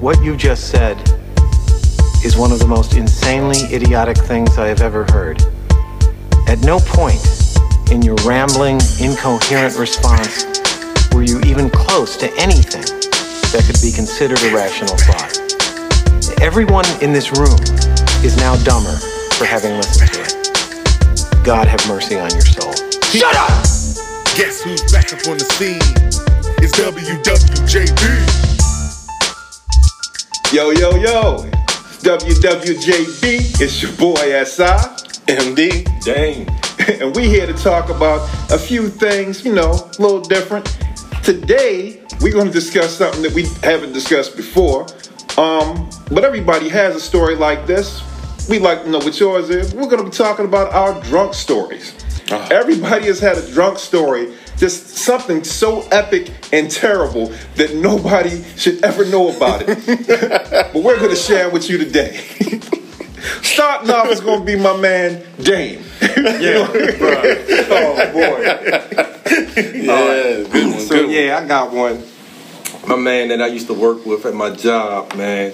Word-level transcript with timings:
what 0.00 0.22
you 0.22 0.36
just 0.36 0.70
said 0.70 0.96
is 2.24 2.36
one 2.36 2.52
of 2.52 2.60
the 2.60 2.66
most 2.68 2.94
insanely 2.94 3.58
idiotic 3.74 4.16
things 4.16 4.56
I 4.56 4.68
have 4.68 4.80
ever 4.80 5.04
heard. 5.10 5.42
At 6.46 6.60
no 6.60 6.78
point 6.78 7.20
in 7.90 8.02
your 8.02 8.14
rambling, 8.24 8.78
incoherent 9.00 9.76
response 9.76 10.44
were 11.12 11.22
you 11.22 11.40
even 11.40 11.68
close 11.70 12.16
to 12.18 12.30
anything 12.38 12.82
that 13.50 13.64
could 13.66 13.80
be 13.82 13.90
considered 13.90 14.40
a 14.42 14.54
rational 14.54 14.96
thought. 14.96 15.34
Everyone 16.40 16.84
in 17.02 17.12
this 17.12 17.32
room 17.36 17.58
is 18.24 18.36
now 18.36 18.54
dumber 18.62 18.96
for 19.34 19.46
having 19.46 19.76
listened 19.76 20.12
to 20.12 20.20
it. 20.22 21.44
God 21.44 21.66
have 21.66 21.86
mercy 21.88 22.18
on 22.18 22.30
your 22.30 22.42
soul. 22.42 22.72
Shut 23.02 23.34
up! 23.34 23.48
Guess 24.36 24.62
who's 24.62 24.92
back 24.92 25.12
up 25.12 25.26
on 25.26 25.38
the 25.38 25.46
scene? 25.58 25.82
It's 26.62 26.78
WWJB. 26.78 28.57
Yo, 30.50 30.70
yo, 30.70 30.94
yo. 30.96 31.44
It's 31.44 32.38
WWJB. 32.38 33.60
It's 33.60 33.82
your 33.82 33.92
boy 33.92 34.14
SI. 34.44 34.62
MD. 35.26 35.84
Dang. 36.02 36.48
and 37.02 37.14
we 37.14 37.28
here 37.28 37.46
to 37.46 37.52
talk 37.52 37.90
about 37.90 38.26
a 38.50 38.56
few 38.56 38.88
things, 38.88 39.44
you 39.44 39.54
know, 39.54 39.72
a 39.72 40.00
little 40.00 40.22
different. 40.22 40.64
Today, 41.22 42.00
we're 42.22 42.32
going 42.32 42.46
to 42.46 42.52
discuss 42.52 42.96
something 42.96 43.20
that 43.24 43.34
we 43.34 43.44
haven't 43.62 43.92
discussed 43.92 44.36
before. 44.36 44.86
Um, 45.36 45.90
but 46.10 46.24
everybody 46.24 46.70
has 46.70 46.96
a 46.96 47.00
story 47.00 47.36
like 47.36 47.66
this. 47.66 48.02
We'd 48.48 48.62
like 48.62 48.84
to 48.84 48.88
know 48.88 49.00
what 49.00 49.20
yours 49.20 49.50
is. 49.50 49.74
We're 49.74 49.84
going 49.84 50.02
to 50.02 50.04
be 50.04 50.16
talking 50.16 50.46
about 50.46 50.72
our 50.72 50.98
drunk 51.02 51.34
stories. 51.34 51.92
Uh-huh. 52.32 52.48
Everybody 52.50 53.04
has 53.04 53.20
had 53.20 53.36
a 53.36 53.52
drunk 53.52 53.78
story, 53.78 54.32
just 54.58 54.88
something 54.96 55.44
so 55.44 55.82
epic 55.90 56.30
and 56.52 56.70
terrible 56.70 57.26
that 57.56 57.74
nobody 57.74 58.42
should 58.56 58.84
ever 58.84 59.04
know 59.04 59.34
about 59.34 59.62
it. 59.66 59.86
but 60.72 60.82
we're 60.82 60.98
going 60.98 61.10
to 61.10 61.16
share 61.16 61.50
with 61.50 61.70
you 61.70 61.78
today. 61.78 62.16
Starting 63.42 63.90
off 63.90 64.08
is 64.08 64.20
going 64.20 64.40
to 64.40 64.46
be 64.46 64.56
my 64.56 64.76
man 64.76 65.24
Dame. 65.40 65.82
Yeah, 66.00 66.68
oh 67.70 68.10
boy. 68.12 68.42
Yeah, 68.42 69.90
oh. 69.90 70.48
good 70.50 70.72
one. 70.72 70.80
So 70.80 70.88
good 70.88 71.06
one. 71.06 71.14
yeah, 71.14 71.40
I 71.42 71.46
got 71.46 71.72
one. 71.72 72.02
My 72.86 72.96
man 72.96 73.28
that 73.28 73.42
I 73.42 73.48
used 73.48 73.66
to 73.66 73.74
work 73.74 74.06
with 74.06 74.24
at 74.24 74.34
my 74.34 74.50
job, 74.50 75.14
man. 75.14 75.52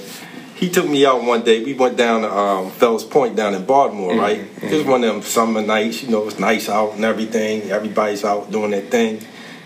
He 0.55 0.71
took 0.71 0.89
me 0.89 1.05
out 1.05 1.23
one 1.25 1.43
day. 1.43 1.65
We 1.65 1.75
went 1.75 1.97
down 1.97 2.23
to 2.23 2.33
um, 2.33 2.71
Fells 2.71 3.05
Point 3.05 3.35
down 3.37 3.55
in 3.55 3.65
Baltimore, 3.67 4.15
right? 4.17 4.41
It 4.63 4.73
was 4.73 4.85
one 4.87 5.03
of 5.05 5.13
them 5.13 5.23
summer 5.23 5.61
nights. 5.61 6.03
You 6.03 6.11
know, 6.11 6.27
it's 6.29 6.39
nice 6.39 6.69
out 6.69 6.93
and 6.95 7.05
everything. 7.05 7.71
Everybody's 7.71 8.25
out 8.25 8.51
doing 8.51 8.71
their 8.71 8.83
thing. 8.83 9.21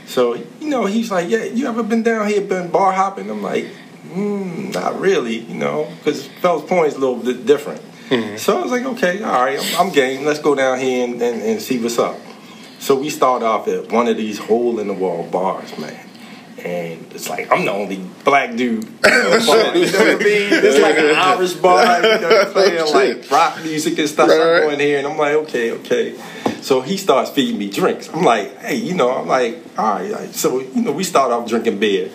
So 0.06 0.34
you 0.34 0.69
know, 0.69 0.86
he's 0.86 1.11
like, 1.11 1.28
"Yeah, 1.28 1.44
you 1.44 1.66
ever 1.69 1.83
been 1.83 2.03
down 2.03 2.27
here, 2.28 2.41
been 2.41 2.70
bar 2.70 2.92
hopping?" 2.92 3.28
I'm 3.31 3.42
like, 3.42 3.66
mm, 4.11 4.72
"Not 4.72 4.98
really," 4.98 5.39
you 5.41 5.55
know, 5.55 5.89
because 5.98 6.27
Fells 6.27 6.64
Point 6.64 6.89
is 6.89 6.94
a 6.94 6.98
little 6.98 7.16
bit 7.16 7.44
different. 7.44 7.83
So 8.39 8.59
I 8.59 8.62
was 8.62 8.70
like, 8.72 8.86
"Okay, 8.86 9.22
all 9.22 9.44
right, 9.44 9.59
I'm, 9.61 9.89
I'm 9.89 9.92
game. 9.92 10.25
Let's 10.25 10.41
go 10.41 10.55
down 10.55 10.78
here 10.81 11.05
and, 11.05 11.20
and, 11.20 11.42
and 11.42 11.61
see 11.61 11.78
what's 11.83 11.98
up." 11.98 12.16
So 12.78 12.94
we 12.94 13.11
start 13.11 13.42
off 13.42 13.69
at 13.69 13.92
one 13.92 14.09
of 14.09 14.16
these 14.16 14.39
hole 14.39 14.81
in 14.81 14.86
the 14.86 14.94
wall 14.94 15.28
bars, 15.31 15.77
man. 15.77 16.08
And 16.64 17.12
it's 17.12 17.28
like 17.28 17.51
I'm 17.53 17.64
the 17.64 17.73
only 17.73 18.05
black 18.25 18.56
dude. 18.56 18.84
You 19.28 19.34
know, 19.34 19.47
bar, 19.47 19.77
you 19.77 19.92
know 19.92 19.98
what 19.98 20.09
I 20.09 20.25
mean? 20.25 20.48
It's 20.53 20.81
like 20.81 20.98
an 20.98 21.15
Irish 21.15 21.53
bar, 21.55 21.97
you 21.97 22.20
know, 22.20 22.50
playing 22.53 22.92
like 23.20 23.31
rock 23.31 23.62
music 23.62 23.98
and 23.98 24.09
stuff. 24.09 24.28
Right, 24.28 24.41
I'm 24.41 24.48
right. 24.48 24.61
going 24.62 24.81
here, 24.81 24.98
and 24.98 25.06
I'm 25.06 25.19
like, 25.19 25.34
okay, 25.34 25.73
okay. 25.73 26.19
So 26.62 26.81
he 26.81 26.97
starts 26.97 27.31
feeding 27.31 27.59
me 27.59 27.70
drinks. 27.70 28.09
I'm 28.09 28.23
like, 28.23 28.56
hey, 28.59 28.77
you 28.77 28.95
know, 28.95 29.11
I'm 29.11 29.27
like, 29.27 29.59
all 29.77 30.00
right. 30.00 30.34
So 30.34 30.61
you 30.61 30.83
know, 30.83 30.92
we 30.92 31.05
start 31.05 31.31
off 31.31 31.48
drinking 31.48 31.78
beer. 31.78 32.11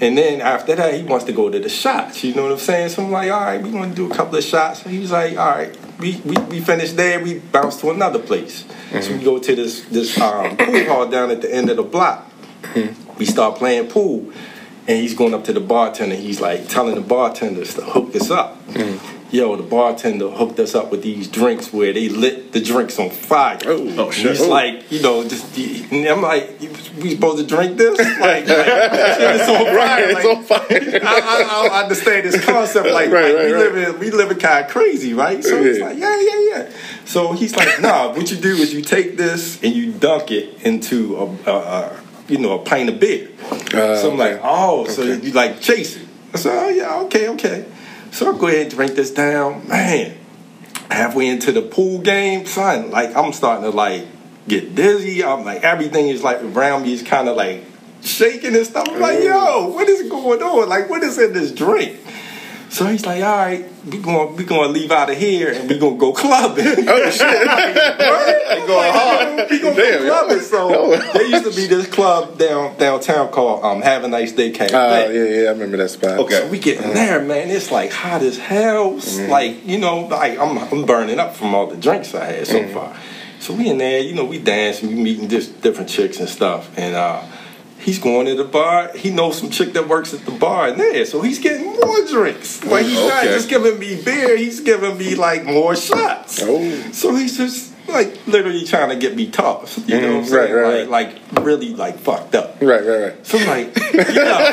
And 0.00 0.18
then 0.18 0.40
after 0.40 0.74
that, 0.74 0.94
he 0.94 1.02
wants 1.02 1.24
to 1.26 1.32
go 1.32 1.48
to 1.48 1.58
the 1.58 1.68
shots. 1.68 2.24
You 2.24 2.34
know 2.34 2.42
what 2.42 2.52
I'm 2.52 2.58
saying? 2.58 2.88
So 2.90 3.04
I'm 3.04 3.10
like, 3.10 3.30
all 3.30 3.40
right, 3.40 3.62
we 3.62 3.70
going 3.70 3.90
to 3.90 3.96
do 3.96 4.10
a 4.10 4.14
couple 4.14 4.36
of 4.36 4.44
shots. 4.44 4.82
And 4.82 4.92
he 4.92 4.98
was 4.98 5.12
like, 5.12 5.36
all 5.38 5.48
right, 5.50 5.76
we, 5.98 6.20
we, 6.24 6.36
we 6.44 6.60
finished 6.60 6.96
there. 6.96 7.22
We 7.22 7.38
bounce 7.38 7.80
to 7.80 7.90
another 7.90 8.18
place. 8.18 8.64
So 9.00 9.16
we 9.16 9.24
go 9.24 9.38
to 9.38 9.56
this 9.56 9.82
this 9.86 10.20
um, 10.20 10.56
pool 10.56 10.84
hall 10.86 11.08
down 11.08 11.30
at 11.30 11.40
the 11.40 11.52
end 11.52 11.70
of 11.70 11.76
the 11.76 11.82
block. 11.82 12.30
We 13.18 13.24
start 13.26 13.56
playing 13.58 13.88
pool, 13.88 14.32
and 14.86 14.98
he's 14.98 15.14
going 15.14 15.34
up 15.34 15.44
to 15.44 15.52
the 15.52 15.60
bartender. 15.60 16.16
He's 16.16 16.40
like 16.40 16.68
telling 16.68 16.94
the 16.94 17.00
bartenders 17.00 17.74
to 17.74 17.82
hook 17.82 18.14
us 18.16 18.30
up. 18.30 18.66
Mm. 18.68 19.00
Yo, 19.34 19.56
the 19.56 19.64
bartender 19.64 20.28
hooked 20.28 20.60
us 20.60 20.76
up 20.76 20.92
with 20.92 21.02
these 21.02 21.26
drinks 21.26 21.72
where 21.72 21.92
they 21.92 22.08
lit 22.08 22.52
the 22.52 22.60
drinks 22.60 23.00
on 23.00 23.10
fire. 23.10 23.58
Oh, 23.64 24.08
shit. 24.12 24.30
He's 24.30 24.42
oh. 24.42 24.48
like, 24.48 24.92
you 24.92 25.02
know, 25.02 25.26
just 25.26 25.58
and 25.58 26.06
I'm 26.06 26.22
like, 26.22 26.60
we 26.60 27.16
supposed 27.16 27.38
to 27.38 27.46
drink 27.46 27.76
this? 27.76 27.98
Like, 27.98 28.46
like 28.46 28.46
shit 28.46 29.40
is 29.40 29.48
on 29.48 29.64
fire. 29.64 29.74
Right, 29.74 30.04
it's 30.04 30.24
Like, 30.24 30.36
on 30.36 30.44
fire. 30.44 31.00
I, 31.02 31.20
I, 31.20 31.68
I 31.68 31.82
understand 31.82 32.26
this 32.26 32.44
concept. 32.44 32.86
Like, 32.90 33.10
Right, 33.10 33.24
like, 33.24 33.34
right, 33.34 33.46
we 33.46 33.52
right. 33.54 33.72
living, 33.72 33.98
we 33.98 34.10
living 34.12 34.38
kind 34.38 34.66
of 34.66 34.70
crazy, 34.70 35.14
right? 35.14 35.42
So 35.42 35.60
he's 35.64 35.78
Yeah. 35.78 35.84
like, 35.86 35.98
yeah, 35.98 36.20
yeah, 36.20 36.48
yeah. 36.50 36.72
So 37.04 37.32
he's 37.32 37.56
like, 37.56 37.80
nah. 37.80 38.12
What 38.12 38.30
you 38.30 38.36
do 38.36 38.54
is 38.54 38.72
you 38.72 38.82
take 38.82 39.16
this 39.16 39.60
and 39.64 39.74
you 39.74 39.90
dunk 39.90 40.30
it 40.30 40.62
into 40.62 41.16
a, 41.16 41.50
a, 41.50 41.56
a 41.56 42.00
you 42.28 42.38
know, 42.38 42.58
a 42.58 42.64
pint 42.64 42.88
of 42.88 43.00
beer. 43.00 43.30
Oh, 43.74 43.96
so 43.96 44.12
I'm 44.12 44.18
like, 44.18 44.40
oh, 44.42 44.86
so 44.86 45.02
Okay. 45.02 45.26
you 45.26 45.32
like 45.32 45.60
chase 45.60 45.96
it? 45.96 46.08
I 46.32 46.38
said, 46.38 46.64
oh 46.64 46.68
yeah, 46.68 47.00
okay, 47.02 47.28
okay. 47.28 47.64
So 48.10 48.34
I 48.34 48.38
go 48.38 48.46
ahead 48.48 48.62
and 48.62 48.70
drink 48.70 48.94
this 48.94 49.10
down, 49.10 49.68
man. 49.68 50.16
Halfway 50.90 51.26
into 51.28 51.52
the 51.52 51.62
pool 51.62 51.98
game, 52.00 52.46
son, 52.46 52.90
like 52.90 53.14
I'm 53.16 53.32
starting 53.32 53.70
to 53.70 53.76
like 53.76 54.06
get 54.46 54.74
dizzy. 54.74 55.24
I'm 55.24 55.44
like 55.44 55.62
everything 55.62 56.08
is 56.08 56.22
like 56.22 56.42
around 56.42 56.82
me 56.82 56.92
is 56.92 57.02
kind 57.02 57.28
of 57.28 57.36
like 57.36 57.64
shaking 58.02 58.54
and 58.54 58.66
stuff. 58.66 58.88
I'm 58.88 59.00
like, 59.00 59.18
oh. 59.20 59.66
yo, 59.66 59.68
what 59.68 59.88
is 59.88 60.08
going 60.08 60.42
on? 60.42 60.68
Like, 60.68 60.88
what 60.90 61.02
is 61.02 61.18
in 61.18 61.32
this 61.32 61.52
drink? 61.52 61.98
So 62.74 62.86
he's 62.86 63.06
like, 63.06 63.22
all 63.22 63.36
right, 63.36 63.64
we 63.86 63.98
going 63.98 64.34
we 64.34 64.42
gonna 64.42 64.66
leave 64.66 64.90
out 64.90 65.08
of 65.08 65.16
here 65.16 65.52
and 65.52 65.70
we 65.70 65.78
gonna 65.78 65.96
go 65.96 66.12
clubbing. 66.12 66.66
Oh 66.88 67.08
shit! 67.08 67.20
They 68.48 68.66
going 68.66 68.92
hard. 68.92 69.48
We 69.50 69.60
gonna 69.60 69.76
Damn. 69.76 70.02
go 70.02 70.26
clubbing. 70.26 70.40
So 70.40 70.96
there 71.12 71.24
used 71.24 71.44
to 71.44 71.54
be 71.54 71.68
this 71.68 71.86
club 71.86 72.36
down 72.36 72.76
downtown 72.76 73.28
called 73.30 73.64
um, 73.64 73.80
Have 73.82 74.02
a 74.02 74.08
Nice 74.08 74.32
Day 74.32 74.50
Cafe. 74.50 74.74
Oh 74.74 75.08
yeah, 75.08 75.42
yeah, 75.42 75.48
I 75.50 75.52
remember 75.52 75.76
that 75.76 75.90
spot. 75.90 76.18
Okay. 76.18 76.40
So 76.40 76.48
we 76.48 76.58
get 76.58 76.80
in 76.80 76.94
there, 76.94 77.22
man. 77.22 77.48
It's 77.48 77.70
like 77.70 77.92
hot 77.92 78.22
as 78.22 78.38
hell. 78.38 78.96
It's 78.96 79.20
Like 79.20 79.64
you 79.64 79.78
know, 79.78 80.00
like 80.06 80.36
I'm 80.40 80.58
I'm 80.58 80.84
burning 80.84 81.20
up 81.20 81.36
from 81.36 81.54
all 81.54 81.68
the 81.68 81.76
drinks 81.76 82.12
I 82.12 82.24
had 82.24 82.46
so 82.48 82.66
far. 82.74 82.96
So 83.38 83.54
we 83.54 83.68
in 83.68 83.78
there, 83.78 84.00
you 84.00 84.16
know, 84.16 84.24
we 84.24 84.40
dancing, 84.40 84.88
we 84.88 84.94
meeting 84.96 85.28
just 85.28 85.60
different 85.62 85.90
chicks 85.90 86.18
and 86.18 86.28
stuff, 86.28 86.76
and 86.76 86.96
uh, 86.96 87.22
he's 87.80 87.98
going 87.98 88.26
to 88.26 88.34
the 88.34 88.44
bar. 88.44 88.90
He 88.96 89.10
knows 89.10 89.38
some 89.38 89.50
chick 89.50 89.72
that 89.74 89.88
works 89.88 90.12
at 90.14 90.24
the 90.24 90.32
bar 90.32 90.72
there, 90.72 91.04
so 91.04 91.20
he's 91.22 91.38
getting 91.38 91.66
more 91.72 92.04
drinks. 92.06 92.64
Like 92.64 92.86
he's 92.86 92.94
not 93.06 93.24
just 93.24 93.48
giving 93.48 93.78
me 93.78 94.00
beer; 94.02 94.36
he's 94.36 94.60
giving 94.60 94.96
me 94.98 95.14
like 95.14 95.44
more 95.44 95.76
shots. 95.76 96.40
Oh. 96.42 96.62
So 96.92 97.14
he's 97.14 97.36
just 97.36 97.72
like 97.88 98.26
literally 98.26 98.64
trying 98.64 98.88
to 98.88 98.96
get 98.96 99.14
me 99.14 99.30
tossed. 99.30 99.86
You 99.88 100.00
know 100.00 100.16
what 100.16 100.16
I'm 100.16 100.22
Mhm, 100.24 100.32
right, 100.32 100.46
saying? 100.48 100.54
right, 100.54 100.88
like, 100.88 101.12
like 101.36 101.44
really 101.44 101.74
like 101.74 101.98
fucked 101.98 102.34
up. 102.34 102.56
Right, 102.62 102.84
right, 102.84 102.98
right. 103.02 103.26
So 103.26 103.38
I'm 103.38 103.46
like, 103.46 103.76
you 103.92 104.14
know, 104.14 104.50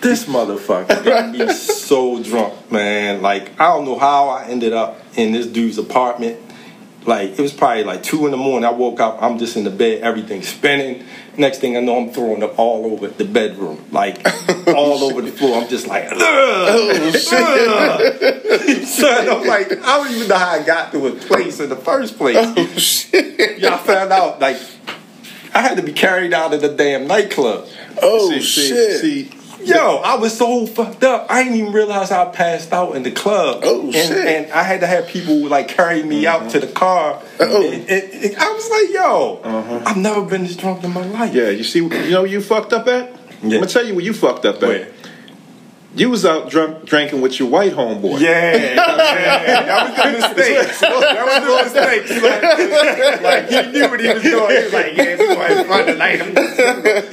this 0.00 0.26
motherfucker 0.26 1.04
got 1.04 1.30
me 1.32 1.48
so 1.52 2.22
drunk, 2.22 2.70
man. 2.70 3.22
Like, 3.22 3.58
I 3.60 3.68
don't 3.68 3.84
know 3.84 3.98
how 3.98 4.28
I 4.28 4.44
ended 4.46 4.72
up 4.72 5.00
in 5.16 5.32
this 5.32 5.46
dude's 5.46 5.78
apartment. 5.78 6.38
Like, 7.06 7.38
it 7.38 7.40
was 7.40 7.52
probably 7.52 7.84
like 7.84 8.02
two 8.02 8.24
in 8.24 8.30
the 8.30 8.38
morning. 8.38 8.64
I 8.64 8.72
woke 8.72 8.98
up, 8.98 9.22
I'm 9.22 9.38
just 9.38 9.56
in 9.56 9.64
the 9.64 9.70
bed, 9.70 10.02
everything 10.02 10.42
spinning. 10.42 11.04
Next 11.36 11.58
thing 11.58 11.76
I 11.76 11.80
know, 11.80 11.98
I'm 11.98 12.10
throwing 12.10 12.42
up 12.42 12.58
all 12.58 12.86
over 12.86 13.08
the 13.08 13.24
bedroom, 13.24 13.84
like 13.90 14.24
all 14.68 15.04
over 15.04 15.20
the 15.20 15.32
floor. 15.32 15.60
I'm 15.60 15.68
just 15.68 15.86
like, 15.86 16.08
oh 16.10 17.10
shit! 17.12 18.86
Son, 18.86 19.28
I'm 19.28 19.46
like, 19.46 19.72
I 19.72 19.98
don't 19.98 20.12
even 20.12 20.28
know 20.28 20.38
how 20.38 20.50
I 20.50 20.62
got 20.62 20.92
to 20.92 21.06
a 21.08 21.12
place 21.12 21.60
in 21.60 21.68
the 21.68 21.76
first 21.76 22.16
place. 22.16 22.36
Oh 22.38 22.66
shit! 22.78 23.58
Y'all 23.58 23.78
found 23.78 24.12
out, 24.12 24.40
like, 24.40 24.58
I 25.52 25.60
had 25.60 25.76
to 25.76 25.82
be 25.82 25.92
carried 25.92 26.32
out 26.32 26.54
of 26.54 26.60
the 26.60 26.68
damn 26.68 27.06
nightclub. 27.06 27.68
Oh 28.00 28.30
see, 28.30 28.40
see, 28.40 28.68
shit! 28.68 29.00
see, 29.00 29.30
Yo, 29.64 29.96
I 29.96 30.16
was 30.16 30.36
so 30.36 30.66
fucked 30.66 31.04
up. 31.04 31.26
I 31.30 31.42
didn't 31.42 31.58
even 31.58 31.72
realize 31.72 32.10
I 32.10 32.26
passed 32.26 32.72
out 32.72 32.96
in 32.96 33.02
the 33.02 33.10
club. 33.10 33.60
Oh, 33.64 33.86
and, 33.86 33.94
shit. 33.94 34.26
And 34.26 34.52
I 34.52 34.62
had 34.62 34.80
to 34.80 34.86
have 34.86 35.06
people 35.06 35.48
like 35.48 35.68
carry 35.68 36.02
me 36.02 36.26
out 36.26 36.42
mm-hmm. 36.42 36.50
to 36.50 36.60
the 36.60 36.66
car. 36.66 37.22
Oh. 37.40 37.62
I 37.62 38.52
was 38.52 38.70
like, 38.70 38.94
yo, 38.94 39.40
uh-huh. 39.42 39.82
I've 39.86 39.96
never 39.96 40.22
been 40.22 40.42
this 40.42 40.56
drunk 40.56 40.84
in 40.84 40.92
my 40.92 41.04
life. 41.06 41.34
yeah, 41.34 41.48
you 41.48 41.64
see, 41.64 41.80
you 41.80 42.10
know 42.10 42.22
where 42.22 42.30
you 42.30 42.40
fucked 42.40 42.72
up 42.72 42.86
at? 42.86 43.10
I'm 43.42 43.50
gonna 43.50 43.66
tell 43.66 43.84
you 43.84 43.94
where 43.94 44.04
you 44.04 44.14
fucked 44.14 44.46
up 44.46 44.56
at. 44.56 44.62
Where? 44.62 44.88
You 45.96 46.10
was 46.10 46.24
out 46.26 46.50
drunk 46.50 46.84
drinking 46.86 47.20
with 47.20 47.38
your 47.38 47.48
white 47.48 47.72
homeboy. 47.72 48.18
Yeah, 48.18 48.56
yeah, 48.56 49.62
that 49.62 50.12
was 50.14 50.32
the 50.32 50.36
mistake. 50.36 50.80
That 50.80 51.24
was 51.24 51.72
the 51.72 51.80
mistake. 51.80 52.22
Like, 53.22 53.22
like, 53.22 53.48
he 53.48 53.72
knew 53.72 53.88
what 53.88 54.00
he 54.00 54.08
was 54.12 54.22
doing. 54.22 54.50
He 54.50 54.62
was 54.64 54.72
like, 54.72 54.96
"Yeah, 54.96 55.16
we 55.16 55.26
gonna 55.28 55.44
have 55.54 55.66
fun 55.66 55.86
tonight." 55.86 56.20
I'm 56.22 56.34
just, 56.34 56.58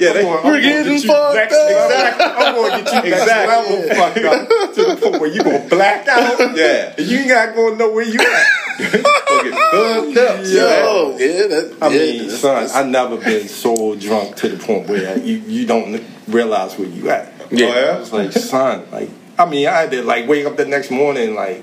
Yeah, 0.00 0.12
they- 0.12 0.20
I'm 0.20 0.26
We're 0.26 0.42
gonna 0.42 0.60
getting 0.60 0.92
get 0.94 1.02
you 1.04 1.08
fucked 1.08 1.34
next 1.36 1.54
up. 1.56 1.70
Exactly. 1.70 2.24
I'm 2.26 2.54
gonna 2.54 2.82
get 2.82 2.92
you 3.04 3.10
next 3.10 3.22
Exactly. 3.22 3.76
level 3.76 3.94
fucked 3.96 4.18
up 4.18 4.74
to 4.74 4.84
the 4.84 4.96
point 5.00 5.20
where 5.20 5.30
you 5.30 5.42
gonna 5.44 5.68
black 5.68 6.08
out. 6.08 6.56
Yeah. 6.56 6.94
and 6.98 7.06
you 7.06 7.18
ain't 7.18 7.28
got 7.28 7.54
gonna 7.54 7.76
know 7.76 7.90
where 7.92 8.04
you 8.04 8.18
at. 8.20 8.46
Fucking 8.78 9.52
fucked 9.52 10.16
up. 10.16 10.44
Yo, 10.44 11.16
yeah, 11.18 11.46
that. 11.46 11.76
I 11.80 11.88
yeah, 11.88 11.98
mean, 11.98 12.18
that's- 12.18 12.40
son, 12.40 12.54
that's- 12.54 12.74
I 12.74 12.82
never 12.82 13.16
been 13.16 13.48
so 13.48 13.94
drunk 13.94 14.36
to 14.36 14.48
the 14.48 14.56
point 14.64 14.88
where 14.88 15.18
you, 15.18 15.36
you 15.36 15.66
don't 15.66 16.02
realize 16.28 16.76
where 16.78 16.88
you 16.88 17.10
at. 17.10 17.31
Yeah. 17.52 17.66
Oh, 17.66 17.74
yeah? 17.84 17.96
I 17.96 17.98
was 18.00 18.12
like, 18.12 18.32
son, 18.32 18.84
like, 18.90 19.10
I 19.38 19.44
mean, 19.48 19.66
I 19.68 19.72
had 19.82 19.90
to 19.92 20.02
like 20.02 20.28
wake 20.28 20.46
up 20.46 20.56
the 20.56 20.64
next 20.66 20.90
morning, 20.90 21.34
like, 21.34 21.62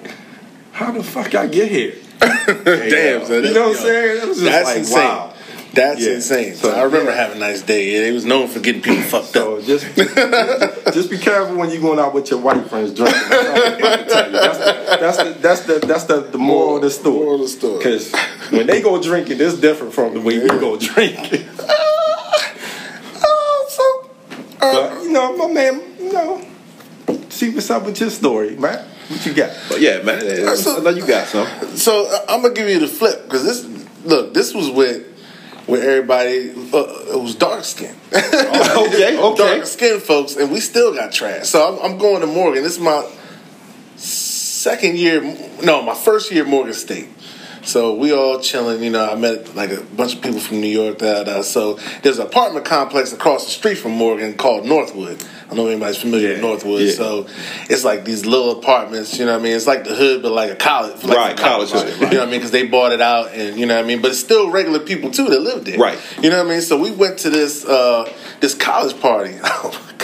how 0.72 0.92
the 0.92 1.04
fuck 1.04 1.36
I 1.36 1.48
get 1.48 1.70
here? 1.72 1.94
Damn, 2.20 3.26
son. 3.26 3.44
You 3.44 3.54
know 3.54 3.70
what 3.70 3.78
I'm 3.78 3.84
saying? 3.84 4.22
Just 4.28 4.42
That's 4.44 4.66
like, 4.70 4.78
insane. 4.80 4.98
wow. 5.00 5.34
That's 5.72 6.02
Yeah. 6.02 6.14
insane. 6.14 6.56
So, 6.56 6.72
I 6.72 6.82
remember 6.82 7.12
yeah. 7.12 7.18
having 7.18 7.38
a 7.38 7.40
nice 7.42 7.62
day. 7.62 7.92
Yeah, 7.92 8.10
it 8.10 8.12
was 8.14 8.26
known 8.26 8.48
for 8.48 8.60
getting 8.60 8.82
people 8.82 9.04
fucked 9.04 9.28
So 9.34 9.58
up. 9.58 9.64
just, 9.66 9.86
just 10.94 11.10
be 11.12 11.18
careful 11.20 11.56
when 11.58 11.70
you're 11.70 11.80
going 11.82 12.00
out 12.00 12.14
with 12.14 12.32
your 12.32 12.40
white 12.40 12.66
friends 12.68 12.92
drinking. 12.94 13.22
That's 13.30 13.48
all 13.48 13.66
I'm 13.66 13.74
about 13.78 13.96
to 14.00 14.06
tell 14.06 14.26
you. 14.26 14.32
That's 14.32 14.58
the, 14.58 14.98
that's 15.00 15.18
the, 15.18 15.34
that's 15.40 15.62
the, 15.62 15.80
that's 15.88 16.04
the, 16.32 16.38
moral 16.40 16.78
of 16.78 16.82
the 16.82 16.90
story. 16.90 17.20
Moral 17.20 17.36
of 17.36 17.42
the 17.42 17.48
story. 17.50 17.78
Because 17.78 18.12
when 18.50 18.66
they 18.66 18.82
go 18.82 19.00
drinking, 19.02 19.40
it's 19.40 19.58
different 19.60 19.94
from 19.94 20.16
the 20.16 20.22
way 20.22 20.40
we 20.40 20.48
go 20.48 20.76
drinking. 20.78 21.46
Oh, 23.22 23.66
so 23.70 24.10
But 24.60 25.04
you 25.04 25.12
know, 25.12 25.29
my 25.40 25.48
man, 25.48 25.82
you 25.98 26.12
know, 26.12 26.46
see 27.30 27.50
what's 27.50 27.70
up 27.72 27.86
with 27.86 28.00
your 28.00 28.10
story, 28.10 28.56
man. 28.58 28.86
What 29.08 29.26
you 29.26 29.34
got? 29.34 29.56
But 29.70 29.82
yeah, 29.82 30.02
man. 30.04 30.20
I 30.22 30.80
know 30.82 30.90
you 30.90 31.08
got 31.08 31.28
some. 31.28 31.48
So 31.76 32.08
uh, 32.08 32.26
I'm 32.30 32.42
gonna 32.42 32.54
give 32.54 32.70
you 32.70 32.80
the 32.80 32.88
flip 32.88 33.24
because 33.24 33.44
this 33.44 34.06
look 34.06 34.34
this 34.34 34.54
was 34.54 34.70
with 34.70 35.08
with 35.68 35.84
everybody 35.84 36.52
uh, 36.52 37.16
it 37.16 37.22
was 37.22 37.36
dark 37.36 37.64
skin. 37.64 37.96
Okay, 38.80 39.18
okay. 39.18 39.38
dark 39.38 39.66
skin 39.66 40.00
folks, 40.00 40.36
and 40.36 40.52
we 40.52 40.60
still 40.60 40.94
got 40.94 41.12
trash. 41.12 41.48
So 41.48 41.80
I'm, 41.80 41.92
I'm 41.94 41.98
going 41.98 42.22
to 42.22 42.28
Morgan. 42.28 42.64
This 42.64 42.74
is 42.74 42.80
my 42.80 43.08
second 43.96 44.98
year, 44.98 45.22
no, 45.64 45.82
my 45.82 45.96
first 45.96 46.32
year 46.32 46.44
at 46.44 46.50
Morgan 46.50 46.74
State. 46.74 47.08
So 47.64 47.94
we 47.96 48.14
all 48.14 48.40
chilling, 48.40 48.84
you 48.84 48.90
know. 48.90 49.10
I 49.10 49.16
met 49.16 49.56
like 49.56 49.72
a 49.72 49.82
bunch 49.82 50.16
of 50.16 50.22
people 50.22 50.40
from 50.40 50.62
New 50.62 50.68
York. 50.68 51.00
Da, 51.00 51.24
da. 51.24 51.42
So 51.42 51.80
there's 52.02 52.20
an 52.20 52.28
apartment 52.28 52.66
complex 52.66 53.14
across 53.14 53.46
the 53.46 53.52
street 53.52 53.76
from 53.76 53.92
Morgan 53.94 54.36
called 54.36 54.66
Northwood. 54.66 55.22
I 55.46 55.56
don't 55.56 55.58
know 55.58 55.66
if 55.68 55.72
anybody's 55.72 55.98
familiar 55.98 56.30
with 56.30 56.42
Northwood. 56.42 56.82
yeah. 56.84 56.92
So 56.94 57.28
it's 57.70 57.84
like 57.84 58.06
these 58.06 58.26
little 58.26 58.60
apartments, 58.60 59.18
you 59.18 59.26
know 59.26 59.32
what 59.34 59.42
I 59.42 59.44
mean? 59.44 59.54
It's 59.56 59.66
like 59.66 59.84
the 59.84 59.96
hood, 59.96 60.22
but 60.22 60.32
like 60.32 60.52
a 60.52 60.56
college, 60.56 61.04
like 61.04 61.18
Right, 61.18 61.40
a 61.40 61.42
college 61.42 61.72
hood, 61.72 61.88
You 61.88 61.94
right. 62.06 62.14
know 62.14 62.20
what 62.20 62.28
I 62.28 62.32
mean? 62.32 62.40
Because 62.40 62.52
they 62.52 62.68
bought 62.68 62.92
it 62.92 63.02
out, 63.02 63.34
and 63.34 63.58
you 63.60 63.66
know 63.66 63.76
what 63.76 63.84
I 63.84 63.88
mean. 63.88 64.00
But 64.02 64.12
it's 64.12 64.20
still 64.20 64.52
regular 64.52 64.80
people 64.80 65.10
too 65.10 65.26
that 65.26 65.40
live 65.42 65.66
there, 65.66 65.80
Right. 65.80 65.98
You 66.22 66.30
know 66.30 66.38
what 66.38 66.46
I 66.46 66.50
mean? 66.52 66.62
So 66.62 66.80
we 66.80 66.92
went 66.92 67.18
to 67.20 67.32
this 67.32 67.66
uh, 67.66 68.12
this 68.42 68.54
college 68.54 69.00
party. 69.02 69.36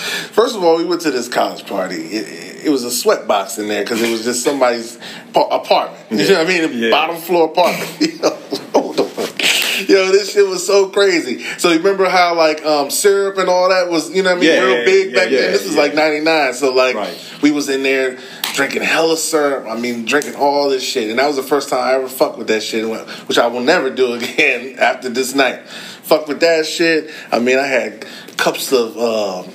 First 0.00 0.56
of 0.56 0.64
all, 0.64 0.76
we 0.76 0.84
went 0.84 1.02
to 1.02 1.10
this 1.10 1.28
college 1.28 1.66
party. 1.66 1.96
It, 1.96 2.28
it, 2.28 2.66
it 2.66 2.70
was 2.70 2.84
a 2.84 2.90
sweat 2.90 3.26
box 3.28 3.58
in 3.58 3.68
there 3.68 3.82
because 3.82 4.02
it 4.02 4.10
was 4.10 4.24
just 4.24 4.42
somebody's 4.42 4.98
pa- 5.32 5.48
apartment. 5.48 6.04
You 6.10 6.28
know 6.28 6.38
what 6.44 6.46
I 6.46 6.66
mean? 6.66 6.78
Yeah. 6.82 6.90
bottom 6.90 7.16
floor 7.16 7.46
apartment. 7.50 8.20
Yo, 9.88 10.12
this 10.12 10.32
shit 10.34 10.46
was 10.46 10.64
so 10.66 10.88
crazy. 10.90 11.42
So 11.58 11.70
you 11.70 11.78
remember 11.78 12.08
how 12.08 12.34
like 12.34 12.64
um, 12.66 12.90
syrup 12.90 13.38
and 13.38 13.48
all 13.48 13.70
that 13.70 13.88
was, 13.90 14.10
you 14.14 14.22
know 14.22 14.30
what 14.30 14.38
I 14.38 14.40
mean, 14.40 14.50
Yeah, 14.50 14.60
real 14.60 14.78
yeah, 14.78 14.84
big 14.84 15.10
yeah, 15.12 15.18
back 15.18 15.30
yeah, 15.30 15.40
then. 15.40 15.52
This 15.52 15.64
was 15.64 15.74
yeah. 15.74 15.80
like 15.80 15.94
'99. 15.94 16.54
So 16.54 16.72
like 16.74 16.94
Right. 16.96 17.38
we 17.42 17.50
was 17.50 17.68
in 17.70 17.82
there 17.82 18.18
drinking 18.54 18.82
hella 18.82 19.16
syrup. 19.16 19.66
I 19.66 19.78
mean, 19.80 20.04
drinking 20.04 20.34
all 20.34 20.68
this 20.68 20.82
shit, 20.82 21.08
and 21.08 21.18
that 21.18 21.26
was 21.26 21.36
the 21.36 21.42
first 21.42 21.70
time 21.70 21.80
I 21.82 21.94
ever 21.94 22.08
fucked 22.08 22.36
with 22.36 22.48
that 22.48 22.62
shit, 22.62 22.86
which 23.26 23.38
I 23.38 23.46
will 23.46 23.62
never 23.62 23.88
do 23.90 24.12
again 24.20 24.78
after 24.78 25.08
this 25.08 25.34
night. 25.34 25.66
Fuck 25.66 26.28
with 26.28 26.40
that 26.40 26.66
shit. 26.66 27.10
I 27.32 27.38
mean, 27.38 27.58
I 27.58 27.66
had 27.66 28.06
cups 28.36 28.72
of. 28.72 28.96
Um, 28.98 29.52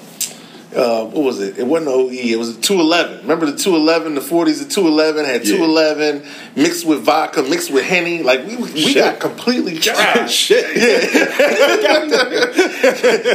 uh, 0.75 1.06
what 1.06 1.24
was 1.24 1.39
it? 1.39 1.57
It 1.57 1.66
wasn't 1.66 1.89
OE. 1.89 2.10
It 2.12 2.38
was 2.38 2.57
a 2.57 2.62
211. 2.62 3.22
Remember 3.22 3.45
the 3.50 3.57
211? 3.57 4.16
The 4.16 4.22
40s, 4.22 4.60
the 4.63 4.69
211 4.69 5.25
had 5.25 5.45
Yeah. 5.45 5.56
211 5.57 6.24
mixed 6.56 6.86
with 6.86 7.00
vodka, 7.01 7.44
mixed 7.44 7.72
with 7.72 7.86
henny. 7.86 8.22
Like 8.24 8.45
we 8.45 8.56
we 8.57 8.68
Shit. 8.81 8.95
got 8.95 9.19
completely 9.19 9.74
trashed. 9.77 10.30
Shit. 10.30 10.66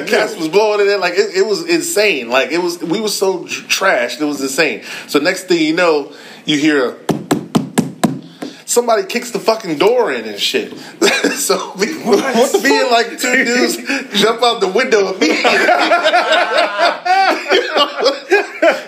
Cats 0.08 0.36
was 0.38 0.48
blowing 0.48 0.80
it 0.86 0.88
in 0.92 1.00
like 1.00 1.14
it, 1.14 1.34
it 1.36 1.46
was 1.46 1.66
insane. 1.68 2.28
Like 2.28 2.50
it 2.52 2.58
was 2.58 2.78
we 2.82 3.00
were 3.00 3.08
so 3.08 3.44
tr- 3.44 3.62
trashed. 3.66 4.20
It 4.20 4.24
was 4.26 4.40
insane. 4.40 4.82
So 5.08 5.18
next 5.18 5.44
thing 5.44 5.62
you 5.62 5.74
know, 5.74 6.12
you 6.44 6.58
hear 6.58 6.90
a 6.90 7.09
somebody 8.70 9.04
kicks 9.04 9.32
the 9.32 9.40
fucking 9.40 9.78
door 9.78 10.12
in 10.12 10.24
and 10.26 10.38
shit. 10.38 10.76
so 11.34 11.74
me, 11.74 11.86
me 11.86 12.80
and 12.80 12.90
like 12.90 13.18
two 13.18 13.44
dudes 13.44 13.76
jump 14.20 14.42
out 14.42 14.60
the 14.60 14.68
window 14.72 15.12
immediately. 15.12 15.50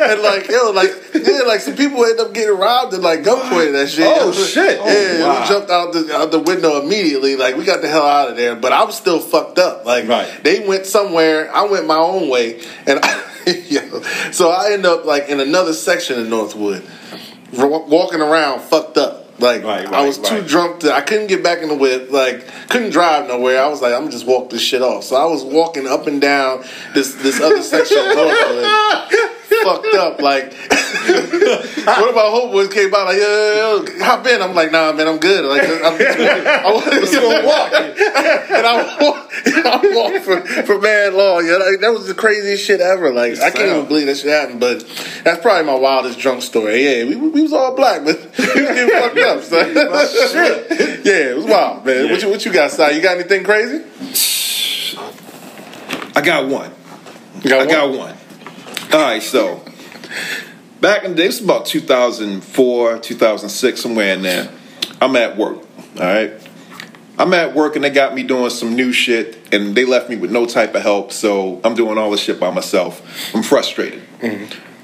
and 0.01 0.23
like 0.23 0.49
yo, 0.49 0.71
like 0.71 0.91
yeah, 1.15 1.41
like 1.47 1.61
some 1.61 1.77
people 1.77 2.05
end 2.05 2.21
up 2.21 2.33
getting 2.33 2.57
robbed 2.57 2.95
and 2.95 3.03
like 3.03 3.21
gunpoint 3.23 3.67
and 3.67 3.75
that 3.75 3.89
shit. 3.89 4.05
Oh, 4.07 4.33
shit. 4.33 4.79
Yeah, 4.79 4.85
Oh, 4.85 5.29
wow. 5.29 5.41
we 5.41 5.49
jumped 5.49 5.71
out 5.71 5.93
the 5.93 6.15
out 6.17 6.31
the 6.31 6.39
window 6.39 6.81
immediately. 6.83 7.37
Like 7.37 7.57
we 7.57 7.65
got 7.65 7.83
the 7.83 7.89
hell 7.89 8.07
out 8.07 8.31
of 8.31 8.37
there. 8.37 8.55
But 8.55 8.73
I 8.73 8.85
was 8.85 8.97
still 8.97 9.19
fucked 9.19 9.59
up. 9.59 9.85
Like 9.85 10.09
Right. 10.09 10.43
they 10.43 10.67
went 10.67 10.87
somewhere, 10.87 11.55
I 11.55 11.65
went 11.67 11.87
my 11.87 11.99
own 11.99 12.29
way, 12.29 12.61
and 12.87 13.01
I, 13.03 13.23
yo, 13.69 14.03
so 14.31 14.51
I 14.51 14.73
end 14.73 14.87
up 14.87 15.05
like 15.05 15.29
in 15.29 15.41
another 15.41 15.73
section 15.73 16.21
of 16.21 16.29
Northwood, 16.29 16.83
wa- 17.53 17.85
walking 17.87 18.21
around 18.21 18.61
fucked 18.61 18.99
up. 18.99 19.22
Like 19.43 19.63
Right, 19.65 19.87
I 19.87 19.91
right, 19.91 20.07
was 20.07 20.19
too 20.19 20.37
right. 20.37 20.47
drunk 20.47 20.81
to, 20.81 20.95
I 20.95 21.01
couldn't 21.03 21.27
get 21.27 21.43
back 21.43 21.59
in 21.63 21.69
the 21.69 21.75
whip. 21.77 22.11
Like 22.11 22.47
couldn't 22.69 22.91
drive 22.91 23.29
nowhere. 23.29 23.63
I 23.63 23.69
was 23.69 23.83
like, 23.83 23.93
I'm 23.93 24.01
gonna 24.03 24.13
just 24.13 24.27
walk 24.27 24.51
this 24.51 24.63
shit 24.63 24.81
off. 24.83 25.05
So 25.05 25.17
I 25.17 25.25
was 25.27 25.43
walking 25.45 25.87
up 25.87 26.07
and 26.07 26.21
down 26.21 26.65
this 26.95 27.15
this 27.17 27.41
other 27.41 27.63
section 27.63 27.99
of. 27.99 29.11
Fucked 29.65 29.95
up, 29.95 30.21
like 30.21 30.55
what 31.07 32.09
of 32.09 32.15
my 32.15 32.23
homeboys 32.23 32.71
came 32.71 32.95
out 32.95 33.07
like, 33.07 33.17
yo, 33.17 33.23
yo, 33.23 33.83
yo, 33.83 34.05
hop 34.05 34.27
in. 34.27 34.43
I'm 34.43 34.55
like, 34.55 34.71
nah, 34.71 34.93
man, 34.93 35.09
I'm 35.09 35.19
good. 35.19 35.45
Like, 35.45 35.63
I'm 35.63 35.99
just, 35.99 36.19
I 36.19 36.73
was 36.73 36.85
just 36.85 37.15
gonna 37.15 37.47
walk, 37.47 37.73
and 37.73 38.67
I 38.67 38.99
walk, 39.01 39.33
I 39.47 39.81
walk 39.95 40.23
for, 40.23 40.41
for 40.65 40.81
mad 40.81 41.15
long. 41.15 41.47
Yeah, 41.47 41.57
like, 41.57 41.81
that 41.81 41.93
was 41.93 42.07
the 42.07 42.15
craziest 42.15 42.65
shit 42.65 42.81
ever. 42.81 43.13
Like, 43.13 43.39
I 43.41 43.51
can't 43.51 43.71
even 43.71 43.87
believe 43.87 44.07
that 44.07 44.17
shit 44.17 44.31
happened. 44.31 44.61
But 44.61 44.81
that's 45.25 45.41
probably 45.41 45.67
my 45.67 45.79
wildest 45.79 46.19
drunk 46.19 46.43
story. 46.43 46.85
Yeah, 46.85 47.05
we, 47.05 47.17
we 47.17 47.43
was 47.43 47.53
all 47.53 47.75
black, 47.75 48.05
but 48.05 48.17
we 48.39 48.45
was 48.45 48.55
getting 48.55 48.91
fucked 48.91 49.19
up. 49.19 49.43
So. 49.43 50.29
shit. 50.29 51.07
Yeah, 51.07 51.31
it 51.31 51.37
was 51.37 51.47
wild, 51.47 51.85
man. 51.87 52.11
What 52.11 52.23
you 52.23 52.29
what 52.29 52.45
you 52.45 52.53
got, 52.53 52.71
Si? 52.71 52.95
You 52.95 53.03
got 53.03 53.17
anything 53.17 53.45
crazy? 53.45 53.83
I 56.15 56.21
got 56.21 56.49
one. 56.49 56.71
Got 57.43 57.67
I 57.67 57.71
got 57.71 57.91
one. 57.91 58.17
All 58.93 59.01
right, 59.01 59.23
so 59.23 59.65
back 60.83 61.05
in 61.05 61.13
the 61.13 61.17
day, 61.17 61.25
it's 61.25 61.41
about 61.41 61.65
2004, 61.65 62.99
2006, 62.99 63.81
somewhere 63.81 64.13
in 64.13 64.21
there. 64.21 64.53
I'm 65.01 65.17
at 65.17 65.39
work. 65.39 65.57
All 65.97 66.03
right, 66.03 66.33
I'm 67.19 67.33
at 67.33 67.55
work 67.55 67.75
and 67.75 67.83
they 67.83 67.89
got 67.89 68.15
me 68.15 68.23
doing 68.23 68.51
some 68.51 68.77
new 68.77 68.93
shit, 68.93 69.49
and 69.51 69.75
they 69.75 69.87
left 69.87 70.11
me 70.11 70.17
with 70.17 70.31
no 70.31 70.45
type 70.45 70.75
of 70.75 70.83
help. 70.83 71.11
So 71.11 71.59
I'm 71.65 71.75
doing 71.75 71.97
all 71.97 72.11
this 72.11 72.21
shit 72.21 72.39
by 72.39 72.51
myself. 72.51 73.35
I'm 73.35 73.43
frustrated. 73.43 74.03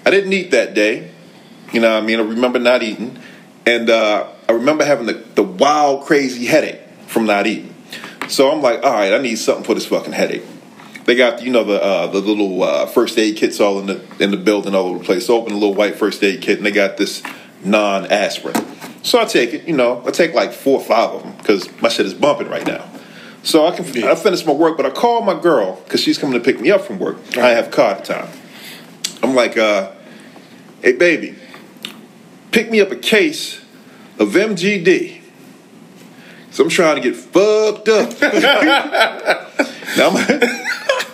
I 0.07 0.11
didn't 0.11 0.33
eat 0.33 0.53
that 0.53 0.73
day. 0.73 1.11
You 1.75 1.81
know 1.81 1.93
what 1.93 2.03
I 2.03 2.07
mean? 2.07 2.19
I 2.19 2.23
remember 2.23 2.59
not 2.59 2.83
eating. 2.83 3.19
And 3.67 3.91
uh, 3.91 4.27
I 4.49 4.53
remember 4.53 4.87
having 4.87 5.05
the, 5.05 5.23
the 5.35 5.43
wild, 5.43 6.07
crazy 6.07 6.47
headache 6.47 6.81
from 7.09 7.27
not 7.27 7.47
eating. 7.47 7.75
So 8.29 8.51
I'm 8.51 8.63
like, 8.63 8.83
all 8.83 8.93
right, 8.93 9.13
I 9.13 9.19
need 9.19 9.37
something 9.37 9.65
for 9.65 9.75
this 9.75 9.85
fucking 9.85 10.15
headache. 10.15 10.45
They 11.09 11.17
got 11.17 11.43
you 11.43 11.51
know 11.51 11.65
the 11.65 11.83
uh, 11.83 12.09
the 12.09 12.21
little 12.21 12.63
uh, 12.63 12.85
first 12.85 13.17
aid 13.17 13.39
kits 13.39 13.61
all 13.61 13.79
in 13.79 13.87
the 13.87 14.05
in 14.23 14.31
the 14.31 14.37
building 14.37 14.75
all 14.75 14.89
over 14.89 14.99
the 14.99 15.05
place. 15.07 15.25
So 15.25 15.39
open 15.39 15.53
a 15.53 15.57
little 15.57 15.73
white 15.73 15.97
first 15.97 16.23
aid 16.23 16.43
kit, 16.43 16.59
and 16.59 16.67
they 16.67 16.71
got 16.71 16.99
this 16.99 17.23
non 17.65 18.05
aspirin. 18.13 18.55
So 19.03 19.19
I 19.19 19.25
take 19.25 19.55
it. 19.55 19.67
You 19.67 19.75
know, 19.75 20.03
I 20.07 20.11
take 20.11 20.35
like 20.35 20.53
four 20.53 20.81
or 20.81 20.85
five 20.85 21.09
of 21.09 21.23
them 21.23 21.35
because 21.39 21.67
my 21.81 21.89
shit 21.89 22.05
is 22.05 22.13
bumping 22.13 22.51
right 22.51 22.67
now. 22.67 22.87
So 23.43 23.67
I 23.67 23.75
can 23.75 23.87
I 24.05 24.15
finish 24.17 24.45
my 24.45 24.53
work, 24.53 24.77
but 24.77 24.85
I 24.85 24.91
call 24.91 25.23
my 25.23 25.41
girl 25.41 25.77
because 25.85 26.03
she's 26.03 26.19
coming 26.19 26.39
to 26.39 26.45
pick 26.45 26.61
me 26.61 26.71
up 26.71 26.83
from 26.83 26.99
work. 26.99 27.17
I 27.39 27.53
have 27.53 27.69
a 27.69 27.71
car 27.71 27.99
time. 28.03 28.29
I'm 29.23 29.35
like, 29.35 29.57
uh, 29.57 29.93
hey 30.83 30.93
baby, 30.93 31.37
pick 32.53 32.71
me 32.71 32.83
up 32.83 32.91
a 32.91 32.97
case 32.97 33.65
of 34.19 34.29
MGD. 34.29 35.23
So 36.51 36.65
I'm 36.65 36.69
trying 36.69 36.97
to 36.97 37.01
get 37.01 37.17
fucked 37.17 37.89
up. 37.89 38.21
now 39.97 40.11
I'm, 40.11 40.58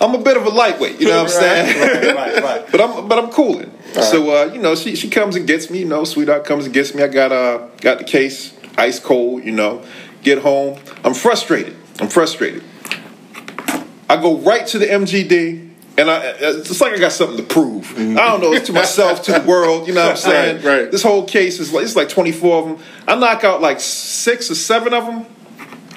I'm 0.04 0.14
a 0.14 0.22
bit 0.22 0.36
of 0.36 0.44
a 0.44 0.50
lightweight, 0.50 1.00
you 1.00 1.08
know 1.08 1.22
what 1.22 1.34
I'm 1.34 1.40
saying? 1.40 2.14
right, 2.14 2.42
right. 2.42 2.64
But 2.70 2.80
I'm 2.80 3.08
but 3.08 3.18
I'm 3.18 3.30
cooling. 3.30 3.72
So 3.92 4.30
uh, 4.36 4.52
you 4.52 4.60
know, 4.60 4.74
she 4.74 4.96
she 4.96 5.08
comes 5.08 5.36
and 5.36 5.46
gets 5.46 5.70
me. 5.70 5.80
You 5.80 5.86
know, 5.86 6.04
sweetheart 6.04 6.44
comes 6.44 6.64
and 6.64 6.74
gets 6.74 6.94
me. 6.94 7.02
I 7.02 7.08
got 7.08 7.32
uh 7.32 7.68
got 7.80 7.98
the 7.98 8.04
case, 8.04 8.52
ice 8.76 8.98
cold. 8.98 9.44
You 9.44 9.52
know, 9.52 9.82
get 10.22 10.38
home. 10.38 10.78
I'm 11.04 11.14
frustrated. 11.14 11.76
I'm 12.00 12.08
frustrated. 12.08 12.62
I 14.08 14.16
go 14.20 14.36
right 14.38 14.66
to 14.68 14.78
the 14.78 14.86
MGD. 14.86 15.70
And 15.96 16.10
I, 16.10 16.34
it's 16.40 16.80
like 16.80 16.92
I 16.92 16.98
got 16.98 17.12
something 17.12 17.36
to 17.36 17.44
prove. 17.44 17.96
I 17.96 18.26
don't 18.26 18.40
know, 18.40 18.52
it's 18.52 18.66
to 18.66 18.72
myself, 18.72 19.22
to 19.26 19.32
the 19.32 19.42
world. 19.46 19.86
You 19.86 19.94
know 19.94 20.02
what 20.02 20.10
I'm 20.10 20.16
saying? 20.16 20.56
Right, 20.56 20.80
right. 20.80 20.90
This 20.90 21.04
whole 21.04 21.24
case 21.24 21.60
is 21.60 21.72
like 21.72 21.84
it's 21.84 21.94
like 21.94 22.08
24 22.08 22.58
of 22.58 22.64
them. 22.66 22.86
I 23.06 23.14
knock 23.14 23.44
out 23.44 23.60
like 23.60 23.78
six 23.78 24.50
or 24.50 24.56
seven 24.56 24.92
of 24.92 25.06
them, 25.06 25.24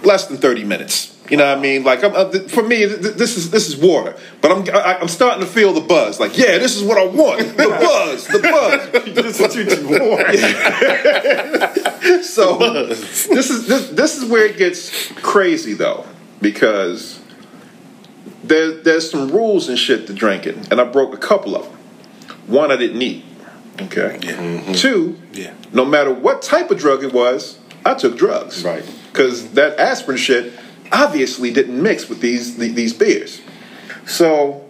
less 0.03 0.27
than 0.27 0.37
30 0.37 0.65
minutes. 0.65 1.16
You 1.29 1.35
know 1.37 1.45
what 1.49 1.57
I 1.57 1.61
mean? 1.61 1.83
Like 1.83 2.03
I'm, 2.03 2.15
uh, 2.15 2.31
th- 2.31 2.49
for 2.49 2.63
me, 2.63 2.77
th- 2.87 3.01
th- 3.01 3.15
this 3.15 3.35
is 3.37 3.49
this 3.51 3.67
is 3.67 3.75
water. 3.75 4.15
But 4.41 4.51
I'm 4.51 4.63
I, 4.75 4.97
I'm 4.99 5.07
starting 5.09 5.41
to 5.41 5.45
feel 5.47 5.73
the 5.73 5.81
buzz. 5.81 6.19
Like 6.19 6.37
yeah, 6.37 6.57
this 6.57 6.75
is 6.77 6.83
what 6.83 6.97
I 6.97 7.05
want. 7.05 7.39
The 7.57 7.67
buzz, 7.81 8.27
the 8.27 8.39
buzz. 8.39 9.03
This 9.13 9.39
is 9.39 9.41
what 9.41 9.55
you 9.55 9.65
want. 9.99 11.83
So 12.23 12.57
this 12.87 13.49
is 13.49 13.67
this, 13.67 13.89
this 13.89 14.17
is 14.17 14.29
where 14.29 14.45
it 14.45 14.57
gets 14.57 15.11
crazy 15.21 15.73
though, 15.73 16.05
because 16.41 17.19
there, 18.43 18.71
there's 18.71 19.09
some 19.11 19.29
rules 19.29 19.67
and 19.69 19.77
shit 19.77 20.07
to 20.07 20.13
drinking, 20.13 20.67
and 20.71 20.79
I 20.79 20.85
broke 20.85 21.13
a 21.13 21.17
couple 21.17 21.55
of 21.55 21.63
them. 21.65 21.73
One, 22.47 22.71
I 22.71 22.77
didn't 22.77 23.01
eat. 23.01 23.25
Okay. 23.81 24.17
Two, 24.73 25.17
Yeah. 25.33 25.53
no 25.73 25.83
matter 25.85 26.13
what 26.13 26.41
type 26.41 26.71
of 26.71 26.77
drug 26.79 27.03
it 27.03 27.11
was, 27.13 27.59
I 27.85 27.93
took 27.95 28.17
drugs. 28.17 28.63
Right. 28.63 28.83
Because 29.11 29.51
that 29.51 29.77
aspirin 29.79 30.17
shit 30.17 30.53
obviously 30.91 31.51
didn't 31.51 31.81
mix 31.81 32.09
with 32.09 32.21
these 32.21 32.57
these 32.57 32.93
beers. 32.93 33.41
So 34.05 34.65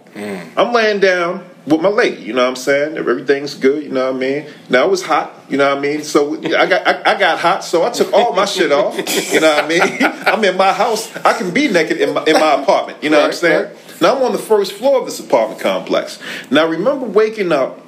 I'm 0.56 0.72
laying 0.72 1.00
down 1.00 1.44
with 1.66 1.82
my 1.82 1.88
lady, 1.88 2.22
you 2.22 2.32
know 2.32 2.42
what 2.42 2.50
I'm 2.50 2.56
saying? 2.56 2.96
Everything's 2.96 3.54
good, 3.54 3.84
you 3.84 3.90
know 3.90 4.06
what 4.06 4.16
I 4.16 4.18
mean? 4.18 4.46
Now 4.70 4.86
it 4.86 4.90
was 4.90 5.02
hot, 5.02 5.34
you 5.48 5.58
know 5.58 5.68
what 5.68 5.78
I 5.78 5.80
mean? 5.80 6.02
So 6.02 6.36
I 6.36 6.66
got 6.66 6.86
I, 6.86 7.14
I 7.14 7.18
got 7.18 7.38
hot, 7.38 7.62
so 7.64 7.84
I 7.84 7.90
took 7.90 8.12
all 8.12 8.32
my 8.32 8.44
shit 8.46 8.72
off, 8.72 8.96
you 9.32 9.40
know 9.40 9.54
what 9.54 9.64
I 9.64 9.68
mean? 9.68 9.82
I'm 10.02 10.42
in 10.44 10.56
my 10.56 10.72
house, 10.72 11.14
I 11.16 11.34
can 11.34 11.52
be 11.52 11.68
naked 11.68 11.98
in 12.00 12.14
my, 12.14 12.24
in 12.24 12.34
my 12.34 12.62
apartment, 12.62 13.02
you 13.02 13.10
know 13.10 13.18
what 13.18 13.26
I'm 13.26 13.32
saying? 13.32 13.66
right. 13.66 14.00
Now 14.00 14.16
I'm 14.16 14.22
on 14.22 14.32
the 14.32 14.38
first 14.38 14.72
floor 14.72 15.00
of 15.00 15.06
this 15.06 15.20
apartment 15.20 15.60
complex. 15.60 16.20
Now 16.50 16.66
I 16.66 16.68
remember 16.70 17.04
waking 17.06 17.52
up 17.52 17.80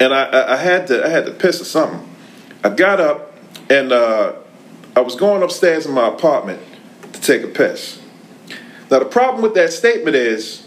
and 0.00 0.12
I, 0.12 0.24
I, 0.24 0.54
I 0.54 0.56
had 0.56 0.86
to 0.88 1.04
I 1.04 1.08
had 1.08 1.26
to 1.26 1.32
piss 1.32 1.60
or 1.60 1.64
something. 1.64 2.08
I 2.62 2.70
got 2.70 3.00
up 3.00 3.34
and 3.70 3.92
uh, 3.92 4.32
I 4.96 5.00
was 5.00 5.14
going 5.14 5.42
upstairs 5.42 5.86
in 5.86 5.92
my 5.92 6.08
apartment 6.08 6.60
take 7.24 7.42
a 7.42 7.48
piss. 7.48 8.00
Now 8.90 8.98
the 8.98 9.06
problem 9.06 9.42
with 9.42 9.54
that 9.54 9.72
statement 9.72 10.14
is 10.16 10.66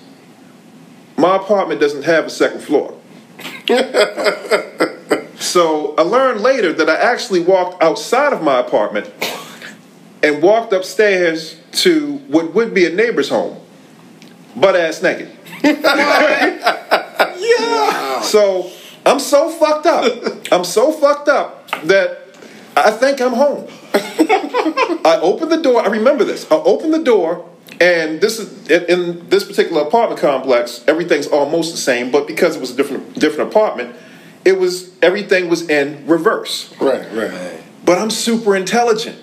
my 1.17 1.35
apartment 1.35 1.79
doesn't 1.79 2.03
have 2.03 2.25
a 2.25 2.29
second 2.29 2.61
floor. 2.61 2.93
so 5.39 5.95
I 5.95 6.01
learned 6.01 6.41
later 6.41 6.73
that 6.73 6.89
I 6.89 6.95
actually 6.95 7.41
walked 7.41 7.81
outside 7.81 8.33
of 8.33 8.41
my 8.41 8.59
apartment 8.59 9.13
and 10.23 10.41
walked 10.41 10.73
upstairs 10.73 11.59
to 11.71 12.17
what 12.27 12.53
would 12.53 12.73
be 12.73 12.85
a 12.85 12.89
neighbor's 12.89 13.29
home, 13.29 13.59
butt 14.55 14.75
ass 14.75 15.01
naked. 15.01 15.31
yeah. 15.63 15.81
So 18.21 18.71
I'm 19.05 19.19
so 19.19 19.49
fucked 19.49 19.85
up. 19.85 20.51
I'm 20.51 20.63
so 20.63 20.91
fucked 20.91 21.29
up 21.29 21.69
that 21.83 22.23
I 22.75 22.91
think 22.91 23.21
I'm 23.21 23.33
home. 23.33 23.67
I 23.93 25.19
open 25.21 25.49
the 25.49 25.61
door. 25.61 25.81
I 25.81 25.87
remember 25.87 26.23
this. 26.23 26.49
I 26.51 26.55
open 26.55 26.91
the 26.91 27.03
door, 27.03 27.47
and 27.79 28.19
this 28.21 28.39
is 28.39 28.69
in, 28.69 28.85
in 28.85 29.29
this 29.29 29.43
particular 29.43 29.83
apartment 29.83 30.19
complex. 30.19 30.83
Everything's 30.87 31.27
almost 31.27 31.71
the 31.71 31.77
same, 31.77 32.11
but 32.11 32.27
because 32.27 32.55
it 32.55 32.59
was 32.59 32.71
a 32.71 32.75
different 32.75 33.19
different 33.19 33.51
apartment, 33.51 33.95
it 34.45 34.59
was 34.59 34.91
everything 35.01 35.49
was 35.49 35.69
in 35.69 36.05
reverse. 36.07 36.73
Right, 36.79 37.11
right. 37.13 37.61
But 37.85 37.99
I'm 37.99 38.09
super 38.09 38.55
intelligent. 38.55 39.21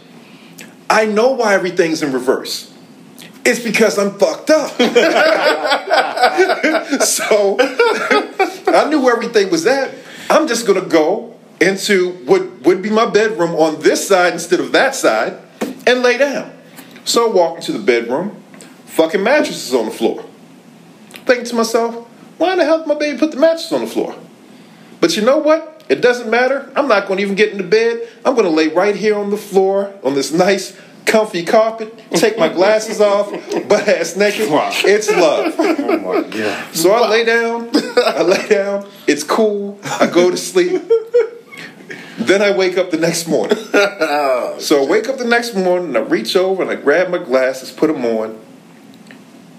I 0.89 1.07
know 1.07 1.33
why 1.33 1.55
everything's 1.55 2.03
in 2.03 2.13
reverse. 2.13 2.73
It's 3.45 3.61
because 3.61 3.99
I'm 3.99 4.19
fucked 4.19 4.51
up. 4.51 4.71
so 7.03 7.57
I 7.61 8.87
knew 8.89 9.03
where 9.03 9.15
everything 9.15 9.51
was 9.51 9.67
at. 9.67 9.95
I'm 10.31 10.49
just 10.49 10.67
gonna 10.67 10.81
go 10.81 11.34
into 11.61 12.13
what 12.25 12.61
would 12.63 12.83
be 12.83 12.91
my 12.91 13.07
bedroom 13.07 13.51
on 13.53 13.81
this 13.81 14.07
side 14.07 14.33
instead 14.33 14.61
of 14.61 14.73
that 14.73 14.95
side 14.95 15.39
and 15.87 16.03
lay 16.03 16.19
down. 16.19 16.53
So 17.05 17.31
I 17.31 17.35
walk 17.35 17.57
into 17.57 17.73
the 17.73 17.79
bedroom, 17.79 18.43
fucking 18.87 19.23
mattresses 19.23 19.75
on 19.75 19.87
the 19.87 19.91
floor. 19.91 20.25
Thinking 21.27 21.47
to 21.47 21.55
myself, 21.55 22.07
why 22.39 22.53
in 22.53 22.59
the 22.59 22.65
hell 22.65 22.79
did 22.79 22.89
my 22.89 22.95
baby 22.95 23.19
put 23.19 23.31
the 23.31 23.37
mattress 23.39 23.73
on 23.73 23.81
the 23.83 23.87
floor? 23.87 24.15
But 25.01 25.17
you 25.17 25.23
know 25.23 25.39
what? 25.39 25.85
It 25.89 26.01
doesn't 26.01 26.31
matter. 26.31 26.71
I'm 26.75 26.89
not 26.89 27.07
going 27.07 27.19
to 27.19 27.23
even 27.23 27.35
get 27.35 27.53
into 27.53 27.65
bed. 27.65 28.09
I'm 28.25 28.35
going 28.35 28.47
to 28.47 28.51
lay 28.51 28.69
right 28.69 28.97
here 28.97 29.17
on 29.17 29.31
the 29.31 29.37
floor 29.37 29.93
on 30.03 30.15
this 30.15 30.33
nice, 30.33 30.79
comfy 31.05 31.45
carpet, 31.45 31.99
take 32.13 32.39
my 32.39 32.49
glasses 32.49 33.01
off, 33.03 33.31
butt 33.69 33.87
ass 33.87 34.17
naked. 34.17 34.49
It's 34.85 35.11
love. 35.11 35.55
Oh 35.59 35.99
my 35.99 36.29
god. 36.29 36.75
So 36.75 36.93
I 36.93 37.09
lay 37.11 37.25
down. 37.25 37.71
I 37.97 38.23
lay 38.23 38.49
down. 38.49 38.89
It's 39.07 39.23
cool. 39.23 39.79
I 39.85 40.07
go 40.07 40.31
to 40.31 40.37
sleep. 40.39 40.83
Then 42.27 42.43
I 42.43 42.51
wake 42.57 42.79
up 42.79 42.91
the 42.91 42.99
next 42.99 43.27
morning. 43.27 43.59
So 44.61 44.85
I 44.85 44.87
wake 44.87 45.09
up 45.09 45.19
the 45.19 45.25
next 45.25 45.55
morning 45.55 45.89
and 45.89 45.99
I 45.99 46.01
reach 46.01 46.37
over 46.37 46.63
and 46.63 46.71
I 46.71 46.77
grab 46.77 47.11
my 47.11 47.19
glasses, 47.19 47.73
put 47.73 47.89
them 47.89 48.05
on. 48.05 48.39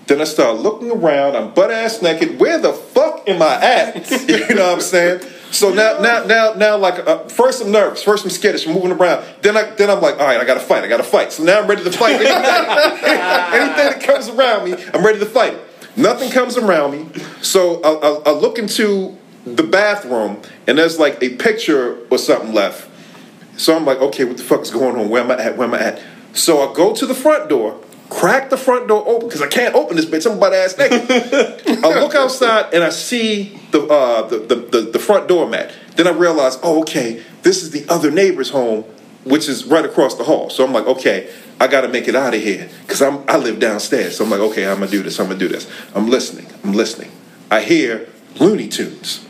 Then 0.08 0.22
I 0.22 0.24
start 0.24 0.58
looking 0.58 0.90
around. 0.90 1.36
I'm 1.36 1.54
butt 1.54 1.70
ass 1.70 2.02
naked. 2.02 2.40
Where 2.40 2.58
the 2.58 2.72
fuck 2.72 3.28
am 3.28 3.42
I 3.42 3.56
at? 3.62 4.10
You 4.30 4.56
know 4.56 4.68
what 4.68 4.76
I'm 4.76 4.82
saying? 4.82 5.22
So 5.52 5.74
now, 5.74 6.00
now, 6.00 6.24
now, 6.24 6.54
now, 6.54 6.78
like 6.78 7.06
uh, 7.08 7.28
first 7.28 7.62
I'm 7.62 7.72
nervous, 7.72 8.04
first 8.04 8.26
I'm 8.26 8.30
skittish, 8.32 8.66
I'm 8.68 8.74
moving 8.74 8.92
around. 8.92 9.26
Then 9.42 9.56
I, 9.56 9.70
then 9.72 9.90
I'm 9.90 10.02
like, 10.02 10.20
all 10.20 10.26
right, 10.26 10.40
I 10.40 10.46
gotta 10.46 10.60
fight, 10.60 10.84
I 10.84 10.88
gotta 10.88 11.04
fight. 11.04 11.32
So 11.32 11.44
now 11.44 11.62
I'm 11.62 11.68
ready 11.68 11.84
to 11.84 11.92
fight. 11.92 12.16
Anything, 12.16 12.34
anything 12.34 14.00
that 14.00 14.02
comes 14.04 14.28
around 14.30 14.70
me, 14.70 14.76
I'm 14.94 15.06
ready 15.06 15.20
to 15.20 15.26
fight. 15.26 15.58
Nothing 15.96 16.32
comes 16.32 16.58
around 16.58 16.92
me. 16.92 17.22
So 17.42 17.82
I, 17.82 17.90
I, 17.90 18.32
I 18.32 18.32
look 18.32 18.58
into 18.58 19.18
the 19.46 19.64
bathroom, 19.64 20.42
and 20.68 20.78
there's 20.78 21.00
like 21.00 21.22
a 21.22 21.30
picture 21.36 21.98
or 22.10 22.18
something 22.18 22.54
left. 22.54 22.90
So 23.58 23.76
I'm 23.76 23.86
like, 23.86 24.00
okay, 24.00 24.26
what 24.26 24.38
the 24.38 24.44
fuck 24.44 24.62
is 24.62 24.72
going 24.72 24.96
on? 24.98 25.10
Where 25.10 25.24
am 25.24 25.32
I 25.32 25.38
at? 25.38 25.58
Where 25.58 25.68
am 25.68 25.74
I 25.74 25.80
at? 25.80 26.02
So 26.34 26.70
I 26.70 26.74
go 26.74 26.94
to 26.94 27.06
the 27.06 27.16
front 27.16 27.48
door, 27.48 27.80
crack 28.10 28.50
the 28.50 28.58
front 28.58 28.88
door 28.88 29.08
open 29.08 29.28
because 29.28 29.42
I 29.42 29.48
can't 29.48 29.74
open 29.76 29.96
this 29.96 30.06
bitch. 30.06 30.30
I'm 30.30 30.40
butt 30.40 30.54
ass 30.54 30.78
naked. 30.78 31.10
I 31.84 32.00
look 32.00 32.16
outside 32.16 32.74
and 32.74 32.84
I 32.84 32.90
see 32.90 33.60
the, 33.72 33.84
uh, 33.84 34.28
the, 34.28 34.40
the 34.40 34.56
the 34.56 34.82
the 34.92 35.00
front 35.00 35.28
doormat. 35.28 35.72
Then 35.96 36.08
I 36.08 36.12
realize, 36.12 36.58
oh, 36.62 36.82
okay, 36.82 37.24
this 37.44 37.64
is 37.64 37.72
the 37.72 37.86
other 37.88 38.12
neighbor's 38.12 38.50
home, 38.50 38.84
which 39.24 39.48
is 39.48 39.66
right 39.66 39.86
across 39.86 40.16
the 40.16 40.26
hall. 40.26 40.50
So 40.50 40.66
I'm 40.66 40.74
like, 40.74 40.86
okay, 40.88 41.32
I 41.60 41.68
got 41.68 41.82
to 41.82 41.88
make 41.88 42.10
it 42.10 42.16
out 42.16 42.34
of 42.34 42.42
here 42.42 42.70
because 42.82 43.02
I'm 43.02 43.24
I 43.30 43.38
live 43.38 43.60
downstairs. 43.60 44.18
So 44.18 44.26
I'm 44.26 44.30
like, 44.30 44.42
okay, 44.42 44.68
I'm 44.68 44.80
gonna 44.80 44.92
do 44.92 45.04
this. 45.04 45.20
I'm 45.20 45.28
gonna 45.28 45.40
do 45.40 45.48
this. 45.48 45.72
I'm 45.94 46.10
listening. 46.10 46.48
I'm 46.64 46.74
listening. 46.74 47.12
I 47.50 47.62
hear 47.62 48.10
Looney 48.40 48.68
Tunes. 48.68 49.26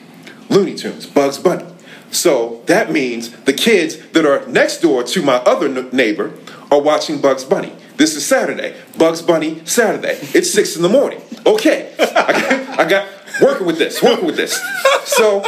Looney 0.50 0.76
Tunes, 0.76 1.06
Bugs 1.06 1.38
Bunny. 1.38 1.66
So 2.12 2.62
that 2.68 2.92
means 2.92 3.32
the 3.44 3.54
kids 3.54 3.98
that 4.10 4.26
are 4.26 4.46
next 4.48 4.80
door 4.80 5.04
to 5.04 5.22
my 5.22 5.36
other 5.38 5.70
neighbor 5.92 6.34
are 6.72 6.82
watching 6.82 7.20
Bugs 7.20 7.44
Bunny. 7.44 7.74
This 7.98 8.16
is 8.16 8.26
Saturday. 8.26 8.76
Bugs 8.98 9.22
Bunny 9.22 9.66
Saturday. 9.66 10.18
It's 10.34 10.52
six 10.52 10.76
in 10.76 10.82
the 10.82 10.90
morning. 10.90 11.22
Okay, 11.46 11.94
I 12.00 12.32
got, 12.32 12.80
I 12.80 12.90
got 12.90 13.08
working 13.42 13.68
with 13.68 13.78
this, 13.78 14.02
working 14.02 14.26
with 14.26 14.36
this. 14.36 14.60
So 15.06 15.42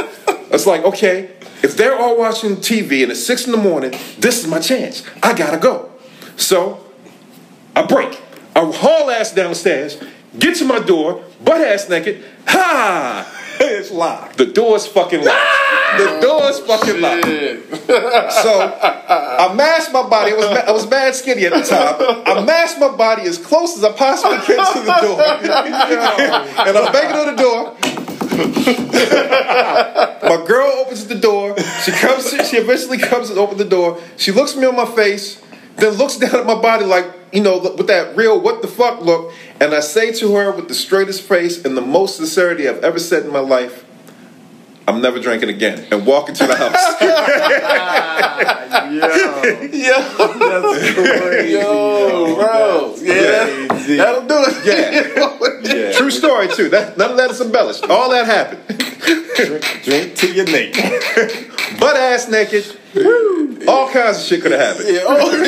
it's 0.52 0.66
like, 0.66 0.84
okay, 0.84 1.32
if 1.64 1.76
they're 1.76 1.98
all 1.98 2.18
watching 2.18 2.58
TV 2.58 3.04
and 3.04 3.12
it's 3.12 3.26
six 3.26 3.46
in 3.46 3.52
the 3.52 3.58
morning, 3.58 3.92
this 4.20 4.40
is 4.40 4.48
my 4.48 4.60
chance. 4.60 5.04
I 5.24 5.34
gotta 5.34 5.58
go. 5.58 5.92
So 6.36 6.86
I 7.76 7.84
break. 7.84 8.22
I 8.56 8.72
haul 8.74 9.12
ass 9.12 9.32
downstairs, 9.34 10.02
get 10.40 10.56
to 10.58 10.66
my 10.66 10.80
door, 10.80 11.24
butt 11.44 11.62
ass 11.62 11.90
naked. 11.90 12.24
Ha! 12.48 13.37
It's 13.78 13.92
locked. 13.92 14.38
The 14.38 14.46
door's 14.46 14.86
fucking 14.88 15.24
locked. 15.24 15.98
The 15.98 16.20
door's 16.22 16.60
fucking 16.60 17.02
locked. 17.02 17.26
So 18.34 18.60
I 18.60 19.54
mashed 19.56 19.92
my 19.92 20.04
body. 20.08 20.34
I 20.34 20.36
was 20.36 20.46
I 20.46 20.72
was 20.72 20.88
mad 20.90 21.16
skinny 21.16 21.46
at 21.46 21.54
the 21.54 21.64
time. 21.64 21.96
I 22.26 22.42
mashed 22.44 22.80
my 22.80 22.90
body 22.90 23.24
as 23.24 23.38
close 23.38 23.76
as 23.78 23.84
I 23.84 23.92
possibly 23.94 24.38
can 24.38 24.58
to 24.74 24.80
the 24.80 24.96
door, 25.02 25.22
and 26.68 26.78
I'm 26.78 26.92
banging 26.94 27.18
on 27.18 27.36
the 27.36 27.42
door. 27.42 27.76
My 28.38 30.38
girl 30.46 30.68
opens 30.86 31.08
the 31.08 31.16
door. 31.16 31.58
She 31.84 31.92
comes. 31.92 32.30
She 32.48 32.58
eventually 32.58 33.00
comes 33.00 33.32
and 33.32 33.40
opens 33.40 33.58
the 33.58 33.66
door. 33.66 34.00
She 34.18 34.32
looks 34.32 34.56
me 34.56 34.68
on 34.68 34.76
my 34.76 34.86
face, 34.86 35.42
then 35.78 35.94
looks 35.94 36.18
down 36.18 36.36
at 36.36 36.46
my 36.46 36.54
body 36.62 36.86
like 36.86 37.06
you 37.34 37.42
know 37.42 37.58
with 37.60 37.88
that 37.88 38.16
real 38.16 38.40
what 38.40 38.62
the 38.62 38.68
fuck 38.68 39.02
look. 39.02 39.34
And 39.60 39.74
I 39.74 39.80
say 39.82 40.12
to 40.14 40.36
her 40.36 40.52
with 40.52 40.68
the 40.68 40.74
straightest 40.76 41.22
face 41.24 41.64
and 41.66 41.76
the 41.78 41.82
most 41.82 42.16
sincerity 42.18 42.68
I've 42.70 42.84
ever 42.84 43.00
said 43.00 43.24
in 43.26 43.32
my 43.32 43.40
life, 43.40 43.84
"I'm 44.88 45.02
never 45.02 45.20
drinking 45.20 45.50
again," 45.50 45.86
and 45.92 46.06
walk 46.06 46.30
into 46.30 46.46
the 46.48 46.56
house. 46.64 46.72
Ah, 46.76 48.38
yo, 51.44 52.36
bro. 52.36 52.96
Yeah, 53.02 53.68
Crazy. 53.70 53.96
that'll 53.98 54.26
do 54.28 54.44
it. 54.48 54.66
Yeah. 54.66 55.34
Yeah. 55.68 55.92
True 55.92 56.12
story 56.12 56.48
too. 56.48 56.70
That 56.70 56.98
none 56.98 57.12
of 57.12 57.18
that 57.18 57.30
is 57.32 57.42
embellished. 57.42 57.84
All 57.90 58.10
that 58.12 58.26
happened. 58.26 58.62
Drink 59.84 60.16
till 60.16 60.34
you're 60.34 60.46
naked. 60.46 61.50
Butt 61.80 61.98
ass 61.98 62.30
naked. 62.30 62.64
All 63.68 63.90
kinds 63.90 64.18
of 64.20 64.24
shit 64.24 64.42
could 64.42 64.52
have 64.52 64.78
happened. 64.78 64.96
Yeah. 64.96 65.04
Oh, 65.06 65.44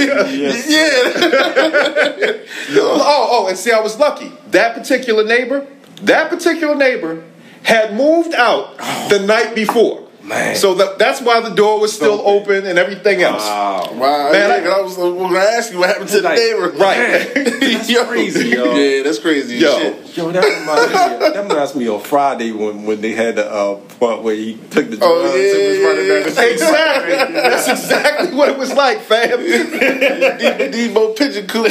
yeah. 2.69 2.81
Oh, 2.81 3.27
oh, 3.31 3.47
and 3.47 3.57
see, 3.57 3.71
I 3.71 3.79
was 3.79 3.97
lucky. 3.97 4.31
That 4.51 4.75
particular 4.75 5.23
neighbor, 5.23 5.67
that 6.01 6.29
particular 6.29 6.75
neighbor 6.75 7.23
had 7.63 7.93
moved 7.95 8.33
out 8.33 8.77
the 9.09 9.19
night 9.25 9.55
before. 9.55 10.08
Man. 10.29 10.55
So 10.55 10.75
that, 10.75 10.97
that's 10.99 11.21
why 11.21 11.41
the 11.41 11.49
door 11.49 11.79
was 11.81 11.91
still 11.93 12.21
open 12.25 12.65
and 12.67 12.77
everything 12.79 13.21
else. 13.23 13.43
Wow. 13.43 13.89
Wow, 13.93 14.31
Man, 14.31 14.49
yeah, 14.49 14.55
I- 14.55 14.59
'cause 14.61 14.77
I 14.77 14.81
was 14.81 14.95
going 14.95 15.33
to 15.33 15.39
ask 15.39 15.71
you 15.73 15.79
what 15.79 15.89
happened 15.89 16.09
to 16.09 16.17
the 16.21 16.29
Like, 16.29 16.37
neighbor. 16.37 16.69
Right. 16.69 17.33
that's 17.59 17.91
crazy, 18.07 18.49
yo. 18.49 18.75
Yeah, 18.75 19.03
that's 19.03 19.17
crazy. 19.19 19.55
Yo. 19.57 19.77
Shit. 19.79 20.17
Yo, 20.17 20.31
that 20.31 20.43
reminds 20.43 20.87
me. 20.89 20.93
That 21.33 21.43
reminds 21.49 21.75
me 21.75 21.87
of 21.87 22.05
Friday 22.05 22.51
when, 22.51 22.83
when 22.85 23.01
they 23.01 23.13
had 23.13 23.35
the 23.37 23.49
uh, 23.51 23.75
part 23.99 24.21
where 24.21 24.35
he 24.35 24.53
took 24.69 24.89
the 24.89 24.97
drugs 24.97 25.01
Oh, 25.01 25.25
and 25.25 25.33
was 25.33 25.79
running 25.79 26.07
down 26.07 26.23
the 26.23 26.31
street. 26.31 26.51
Exactly. 26.53 27.15
That's 27.33 27.67
exactly 27.67 28.35
what 28.37 28.49
it 28.49 28.57
was 28.57 28.71
like, 28.73 28.99
fam. 29.01 29.39
D- 29.39 30.89
Debo 30.89 31.15
pigeon 31.17 31.47
coop. 31.47 31.65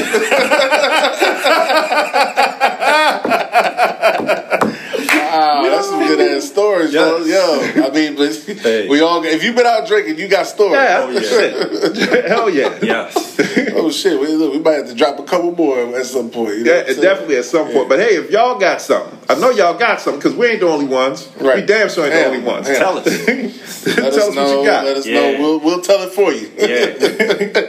Stories, 6.40 6.92
Yes. 6.94 7.26
yo. 7.26 7.82
I 7.84 7.90
mean, 7.90 8.16
but 8.16 8.34
Hey. 8.34 8.88
we 8.88 9.00
all. 9.00 9.22
If 9.24 9.42
you've 9.44 9.56
been 9.56 9.66
out 9.66 9.86
drinking, 9.86 10.18
you 10.18 10.28
got 10.28 10.46
stories. 10.46 10.72
Yeah, 10.74 11.00
Oh, 11.02 11.10
yeah. 11.10 11.20
shit. 11.20 12.24
hell 12.26 12.50
yeah. 12.50 12.78
Yes. 12.82 13.36
Oh 13.76 13.90
shit, 13.90 14.18
we, 14.20 14.28
look, 14.28 14.52
we 14.52 14.58
might 14.58 14.74
have 14.74 14.88
to 14.88 14.94
drop 14.94 15.18
a 15.18 15.22
couple 15.22 15.52
more 15.54 15.78
at 15.96 16.06
some 16.06 16.30
point. 16.30 16.56
You 16.58 16.64
know 16.64 16.72
Yeah, 16.72 16.78
what 16.78 16.88
I'm 16.88 16.94
saying? 16.94 17.02
definitely 17.02 17.36
at 17.36 17.44
some 17.44 17.68
point. 17.70 17.88
But 17.88 18.00
hey, 18.00 18.16
if 18.16 18.30
y'all 18.30 18.58
got 18.58 18.80
something, 18.80 19.16
I 19.28 19.34
know 19.36 19.50
y'all 19.50 19.78
got 19.78 20.00
something 20.00 20.18
because 20.20 20.36
we 20.36 20.46
ain't 20.46 20.60
the 20.60 20.68
only 20.68 20.86
ones. 20.86 21.28
Right. 21.40 21.56
We 21.60 21.62
damn 21.66 21.88
sure 21.88 22.04
ain't 22.04 22.12
Damn. 22.14 22.30
the 22.32 22.36
only 22.38 22.46
ones. 22.52 22.66
Damn. 22.66 22.76
Tell 22.76 22.98
us. 22.98 23.06
Let 23.06 23.26
Tell 23.96 24.06
us 24.06 24.16
us 24.16 24.34
know. 24.34 24.42
what 24.44 24.58
you 24.60 24.64
got. 24.66 24.84
Let 24.84 24.96
us 24.96 25.06
Yeah. 25.06 25.14
know. 25.32 25.40
We'll 25.40 25.60
we'll 25.60 25.80
tell 25.80 26.02
it 26.02 26.10
for 26.12 26.32
you. 26.32 26.50
Yeah. 26.58 27.62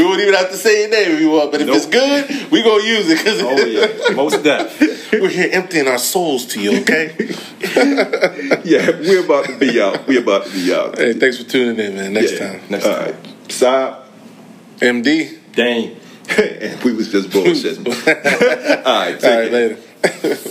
we 0.00 0.06
won't 0.08 0.20
even 0.20 0.34
have 0.34 0.50
to 0.50 0.56
say 0.56 0.80
your 0.82 0.90
name 0.90 1.12
if 1.12 1.20
you 1.20 1.30
want, 1.30 1.52
but 1.52 1.60
if 1.60 1.66
Nope. 1.66 1.76
it's 1.76 1.86
good, 1.86 2.50
we 2.50 2.62
gonna 2.62 2.82
use 2.82 3.08
it 3.10 3.18
because 3.18 3.42
Oh 3.42 3.64
yeah. 3.66 4.14
Most 4.14 4.42
deaf. 4.42 4.80
we're 5.12 5.28
here 5.28 5.48
emptying 5.52 5.86
our 5.88 5.98
souls 5.98 6.46
to 6.46 6.60
you. 6.60 6.80
Okay. 6.80 7.14
yeah, 8.64 8.90
we're 9.00 9.24
about 9.24 9.46
to 9.46 9.58
be 9.58 9.80
out. 9.80 10.06
We're 10.06 10.20
about 10.22 10.46
to 10.46 10.52
be 10.52 10.72
out. 10.74 10.98
hey, 10.98 11.12
thanks 11.14 11.36
for 11.38 11.44
tuning 11.48 11.84
in, 11.84 11.94
man. 11.96 12.12
Next 12.14 12.32
Yeah. 12.32 12.52
time, 12.52 12.60
Next 12.70 12.86
All 12.86 12.94
time. 12.96 13.04
right. 13.06 13.52
Stop. 13.52 14.08
MD. 14.80 15.38
Dang. 15.54 15.96
and 16.38 16.82
we 16.84 16.92
was 16.94 17.10
just 17.10 17.28
bullshitting. 17.30 17.86
All 18.86 18.92
right, 18.98 19.18
take 19.20 19.30
All 19.30 19.38
right, 19.38 19.52
it. 19.52 19.78
later. 20.32 20.50